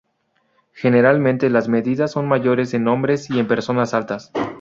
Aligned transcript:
Generalmente 0.73 1.47
las 1.51 1.69
medidas 1.69 2.09
son 2.13 2.27
mayores 2.27 2.73
en 2.73 2.87
hombres 2.87 3.29
y 3.29 3.37
en 3.37 3.47
personas 3.47 3.93
altas. 3.93 4.31